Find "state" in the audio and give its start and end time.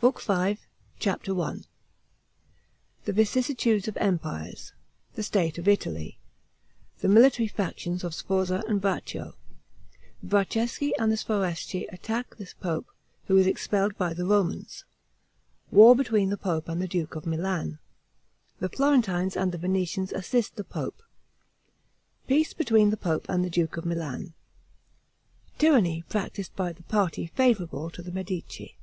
5.24-5.58